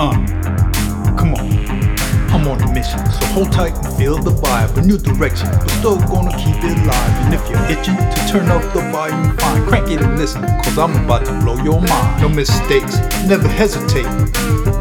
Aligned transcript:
Uh, 0.00 0.14
come 1.18 1.34
on. 1.34 1.48
I'm 2.30 2.46
on 2.46 2.62
a 2.62 2.72
mission, 2.72 3.00
so 3.10 3.26
hold 3.34 3.50
tight 3.50 3.74
and 3.74 3.96
feel 3.96 4.16
the 4.16 4.30
vibe. 4.30 4.76
A 4.76 4.82
new 4.82 4.96
direction, 4.96 5.48
but 5.50 5.68
still 5.70 5.98
gonna 5.98 6.30
keep 6.38 6.54
it 6.62 6.86
live. 6.86 7.26
And 7.26 7.34
if 7.34 7.42
you're 7.50 7.64
itching 7.66 7.96
to 7.96 8.28
turn 8.30 8.46
up 8.46 8.62
the 8.72 8.82
volume, 8.92 9.36
fine, 9.38 9.66
crank 9.66 9.90
it 9.90 10.00
and 10.00 10.16
listen, 10.16 10.42
cause 10.62 10.78
I'm 10.78 10.94
about 11.04 11.26
to 11.26 11.32
blow 11.40 11.56
your 11.64 11.80
mind. 11.80 12.22
No 12.22 12.28
mistakes, 12.28 12.98
never 13.26 13.48
hesitate. 13.48 14.06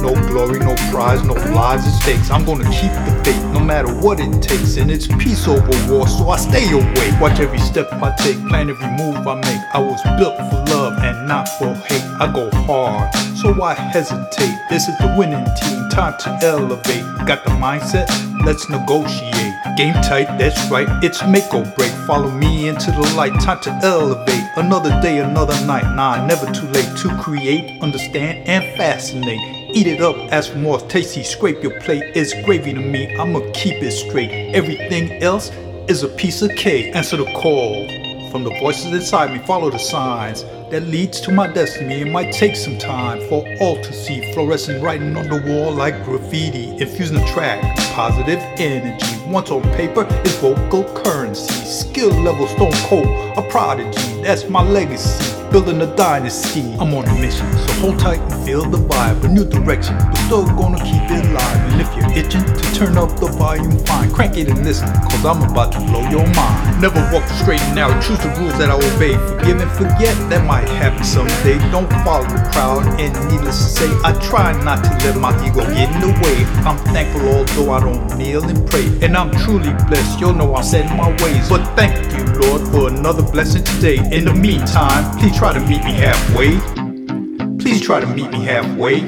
No 0.06 0.14
glory, 0.30 0.60
no 0.60 0.76
prize, 0.92 1.24
no 1.24 1.34
lies 1.34 1.88
or 1.88 1.92
stakes. 2.02 2.30
I'm 2.30 2.46
gonna 2.46 2.70
keep 2.70 2.94
the 3.10 3.22
faith, 3.26 3.44
no 3.46 3.60
matter 3.60 3.92
what 3.92 4.20
it 4.20 4.40
takes. 4.44 4.78
And 4.78 4.92
it's 4.92 5.08
peace 5.08 5.48
over 5.48 5.74
war, 5.92 6.08
so 6.08 6.30
I 6.30 6.38
stay 6.38 6.70
awake. 6.72 7.20
Watch 7.20 7.40
every 7.40 7.58
step 7.58 7.92
I 7.92 8.14
take, 8.18 8.38
plan 8.50 8.70
every 8.70 8.92
move 8.92 9.26
I 9.26 9.34
make. 9.34 9.62
I 9.74 9.80
was 9.80 10.00
built 10.20 10.38
for 10.38 10.62
love 10.70 10.77
and 11.08 11.28
not 11.28 11.48
for 11.48 11.74
hate. 11.74 12.04
I 12.20 12.32
go 12.32 12.50
hard, 12.66 13.14
so 13.38 13.54
why 13.54 13.74
hesitate? 13.74 14.58
This 14.70 14.88
is 14.88 14.98
the 14.98 15.14
winning 15.18 15.46
team, 15.56 15.90
time 15.90 16.16
to 16.20 16.40
elevate. 16.46 17.06
Got 17.26 17.44
the 17.46 17.52
mindset? 17.52 18.08
Let's 18.46 18.70
negotiate. 18.70 19.54
Game 19.78 19.94
tight, 19.96 20.38
that's 20.38 20.70
right, 20.70 20.88
it's 21.04 21.26
make 21.28 21.54
or 21.54 21.64
break. 21.78 21.92
Follow 22.06 22.32
me 22.32 22.68
into 22.68 22.92
the 22.92 23.14
light, 23.16 23.34
time 23.42 23.60
to 23.62 23.72
elevate. 23.84 24.44
Another 24.58 24.90
day, 25.02 25.20
another 25.20 25.54
night. 25.66 25.84
Nah, 25.96 26.26
never 26.26 26.52
too 26.52 26.68
late 26.68 26.98
to 26.98 27.10
create, 27.22 27.82
understand, 27.82 28.48
and 28.48 28.64
fascinate. 28.78 29.40
Eat 29.76 29.88
it 29.88 30.02
up, 30.02 30.16
ask 30.32 30.52
for 30.52 30.58
more 30.58 30.80
tasty. 30.82 31.24
Scrape 31.24 31.62
your 31.64 31.80
plate, 31.82 32.04
it's 32.16 32.34
gravy 32.46 32.74
to 32.74 32.82
me. 32.82 33.16
I'ma 33.18 33.42
keep 33.54 33.82
it 33.84 33.92
straight. 33.92 34.32
Everything 34.54 35.22
else 35.24 35.52
is 35.88 36.04
a 36.04 36.10
piece 36.10 36.42
of 36.42 36.52
cake. 36.56 36.96
Answer 36.96 37.18
the 37.18 37.26
call 37.34 37.88
from 38.38 38.44
the 38.44 38.60
voices 38.60 38.94
inside 38.94 39.32
me. 39.32 39.40
Follow 39.40 39.72
the 39.72 39.80
signs 39.80 40.44
that 40.70 40.82
leads 40.84 41.20
to 41.22 41.32
my 41.32 41.48
destiny. 41.48 42.02
It 42.02 42.12
might 42.12 42.32
take 42.32 42.56
some 42.56 42.78
time 42.78 43.20
for 43.28 43.44
all 43.60 43.82
to 43.82 43.94
see. 43.94 44.32
Fluorescent 44.34 44.84
writing 44.84 45.18
on 45.18 45.28
the 45.28 45.42
wall 45.48 45.72
like 45.72 46.06
graffiti. 46.06 46.70
Infusing 46.78 47.20
the 47.20 47.26
track, 47.26 47.60
positive 47.94 48.40
energy. 48.60 49.32
Once 49.32 49.50
on 49.50 49.64
paper 49.74 50.06
is 50.24 50.36
vocal 50.36 50.84
currency. 51.02 51.52
Skill 51.66 52.12
level 52.22 52.46
stone 52.48 52.74
cold, 52.88 53.08
a 53.38 53.42
prodigy. 53.50 54.17
That's 54.28 54.50
my 54.50 54.62
legacy 54.62 55.38
building 55.52 55.82
a 55.82 55.96
dynasty. 55.96 56.62
I'm 56.80 56.94
on 56.94 57.08
a 57.08 57.14
mission, 57.20 57.50
so 57.60 57.74
hold 57.80 58.00
tight 58.00 58.20
and 58.20 58.46
feel 58.46 58.64
the 58.70 58.78
vibe. 58.78 59.24
A 59.24 59.28
new 59.28 59.46
direction, 59.46 59.96
but 59.98 60.18
still 60.28 60.46
gonna 60.46 60.84
keep 60.84 61.04
it 61.10 61.24
live. 61.32 61.72
And 61.72 61.82
if 61.82 61.90
you're 61.96 62.12
itching 62.12 62.44
to 62.44 62.76
turn 62.76 62.98
up 62.98 63.18
the 63.20 63.28
volume, 63.28 63.78
fine, 63.86 64.12
crank 64.12 64.38
it 64.38 64.50
and 64.50 64.64
listen, 64.64 64.88
cause 65.10 65.26
I'm 65.26 65.42
about 65.44 65.72
to 65.74 65.80
blow 65.80 66.04
your 66.10 66.28
mind. 66.36 66.82
Never 66.82 67.00
walk 67.14 67.24
straight 67.40 67.62
and 67.62 67.76
narrow, 67.76 68.00
choose 68.02 68.20
the 68.20 68.30
rules 68.40 68.58
that 68.60 68.70
I 68.70 68.76
obey. 68.76 69.16
Forgive 69.16 69.62
and 69.62 69.72
forget, 69.72 70.16
that 70.30 70.46
might 70.46 70.68
happen 70.68 71.04
someday. 71.04 71.58
Don't 71.72 71.90
follow 72.04 72.28
the 72.28 72.44
crowd, 72.52 72.86
and 73.00 73.14
needless 73.32 73.58
to 73.58 73.70
say, 73.80 73.90
I 74.04 74.12
try 74.20 74.52
not 74.64 74.84
to 74.84 74.92
let 75.08 75.18
my 75.18 75.32
ego 75.46 75.62
get 75.74 75.88
in 75.96 76.02
the 76.02 76.12
way. 76.20 76.44
I'm 76.68 76.78
thankful 76.94 77.28
although 77.30 77.72
I 77.72 77.80
don't 77.80 78.18
kneel 78.18 78.44
and 78.44 78.68
pray. 78.68 78.88
And 79.02 79.16
I'm 79.16 79.32
truly 79.44 79.72
blessed, 79.88 80.20
you'll 80.20 80.34
know 80.34 80.56
I'm 80.56 80.64
setting 80.64 80.96
my 80.98 81.10
ways. 81.24 81.48
But 81.48 81.64
thank 81.76 81.96
you, 82.14 82.27
Lord, 82.48 82.68
for 82.70 82.88
another 82.88 83.24
blessing 83.24 83.62
today. 83.62 83.98
In 84.16 84.24
the 84.24 84.34
meantime, 84.34 85.20
please 85.20 85.38
try 85.38 85.52
to 85.52 85.60
meet 85.60 85.84
me 85.84 85.92
halfway. 85.92 86.58
Please 87.58 87.82
try 87.82 88.00
to 88.00 88.08
meet 88.08 88.32
me 88.32 88.42
halfway. 88.46 89.02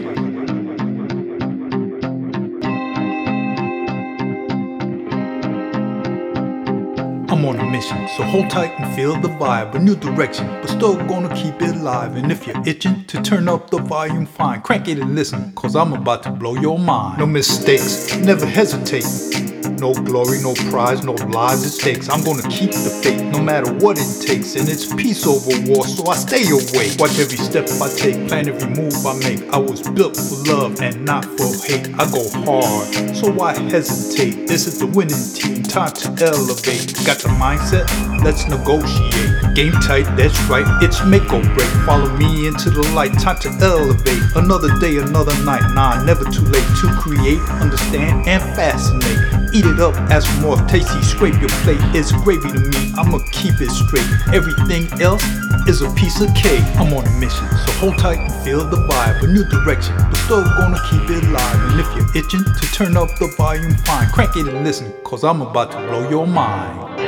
I'm 7.29 7.45
on 7.45 7.59
a 7.59 7.71
mission, 7.71 8.09
so 8.17 8.23
hold 8.23 8.49
tight 8.49 8.77
and 8.77 8.93
feel 8.93 9.15
the 9.15 9.29
vibe. 9.29 9.73
A 9.73 9.79
new 9.79 9.95
direction, 9.95 10.47
but 10.59 10.69
still 10.69 10.97
gonna 11.07 11.33
keep 11.33 11.61
it 11.61 11.77
alive. 11.77 12.17
And 12.17 12.33
if 12.33 12.45
you're 12.45 12.61
itching 12.67 13.05
to 13.05 13.21
turn 13.21 13.47
up 13.47 13.69
the 13.69 13.77
volume, 13.77 14.25
fine, 14.25 14.61
crank 14.61 14.89
it 14.89 14.99
and 14.99 15.15
listen, 15.15 15.53
cause 15.53 15.77
I'm 15.77 15.93
about 15.93 16.23
to 16.23 16.31
blow 16.31 16.55
your 16.55 16.77
mind. 16.77 17.19
No 17.19 17.25
mistakes, 17.25 18.13
never 18.17 18.45
hesitate. 18.45 19.48
No 19.79 19.93
glory, 19.93 20.41
no 20.41 20.53
prize, 20.69 21.05
no 21.05 21.13
lies 21.13 21.63
it 21.63 21.81
takes. 21.81 22.09
I'm 22.09 22.21
gonna 22.23 22.43
keep 22.49 22.71
the 22.71 22.99
faith 23.01 23.21
no 23.31 23.41
matter 23.41 23.71
what 23.75 23.97
it 23.97 24.27
takes. 24.27 24.55
And 24.55 24.67
it's 24.67 24.85
peace 24.93 25.25
over 25.25 25.55
war, 25.71 25.87
so 25.87 26.05
I 26.07 26.15
stay 26.17 26.43
awake. 26.51 26.99
Watch 26.99 27.17
every 27.17 27.37
step 27.37 27.69
I 27.81 27.87
take, 27.95 28.27
plan 28.27 28.49
every 28.49 28.67
move 28.75 28.93
I 29.05 29.15
make. 29.23 29.47
I 29.53 29.57
was 29.57 29.81
built 29.81 30.17
for 30.17 30.35
love 30.51 30.81
and 30.81 31.05
not 31.05 31.23
for 31.23 31.47
hate. 31.63 31.87
I 31.95 32.03
go 32.11 32.27
hard, 32.43 33.15
so 33.15 33.31
why 33.31 33.57
hesitate? 33.71 34.47
This 34.47 34.67
is 34.67 34.79
the 34.79 34.87
winning 34.87 35.23
team, 35.31 35.63
time 35.63 35.93
to 36.03 36.07
elevate. 36.27 36.91
Got 37.07 37.23
the 37.23 37.31
mindset? 37.39 37.87
Let's 38.21 38.49
negotiate. 38.49 39.55
Game 39.55 39.71
tight, 39.79 40.11
that's 40.19 40.37
right, 40.51 40.67
it's 40.83 41.03
make 41.05 41.31
or 41.31 41.41
break. 41.55 41.71
Follow 41.87 42.11
me 42.17 42.47
into 42.47 42.69
the 42.69 42.83
light, 42.91 43.17
time 43.17 43.39
to 43.39 43.49
elevate. 43.63 44.23
Another 44.35 44.77
day, 44.79 44.97
another 44.97 45.33
night. 45.45 45.63
Nah, 45.73 46.03
never 46.03 46.25
too 46.25 46.43
late 46.43 46.67
to 46.83 46.87
create, 46.99 47.39
understand, 47.63 48.27
and 48.27 48.43
fascinate. 48.55 49.39
Eat 49.51 49.65
it 49.69 49.79
up, 49.79 49.95
ask 50.11 50.27
for 50.35 50.41
more 50.41 50.57
tasty. 50.67 51.01
Scrape 51.01 51.39
your 51.39 51.49
plate, 51.63 51.79
it's 51.93 52.11
gravy 52.11 52.49
to 52.51 52.59
me. 52.59 52.93
I'ma 52.97 53.19
keep 53.31 53.59
it 53.61 53.69
straight. 53.69 54.07
Everything 54.33 54.89
else 55.01 55.23
is 55.67 55.81
a 55.81 55.89
piece 55.93 56.19
of 56.21 56.33
cake. 56.35 56.63
I'm 56.75 56.93
on 56.93 57.05
a 57.05 57.19
mission, 57.19 57.47
so 57.47 57.71
hold 57.79 57.97
tight 57.97 58.19
and 58.19 58.33
feel 58.43 58.65
the 58.65 58.77
vibe. 58.77 59.23
A 59.23 59.27
new 59.27 59.43
direction, 59.45 59.95
but 59.97 60.15
still 60.17 60.43
gonna 60.43 60.79
keep 60.89 61.09
it 61.09 61.23
alive. 61.23 61.71
And 61.71 61.79
if 61.79 61.87
you're 61.95 62.23
itching 62.23 62.43
to 62.43 62.65
turn 62.73 62.97
up 62.97 63.09
the 63.19 63.27
volume, 63.37 63.75
fine, 63.85 64.09
crank 64.11 64.35
it 64.35 64.47
and 64.47 64.63
listen, 64.63 64.91
cause 65.03 65.23
I'm 65.23 65.41
about 65.41 65.71
to 65.71 65.77
blow 65.77 66.09
your 66.09 66.27
mind. 66.27 66.98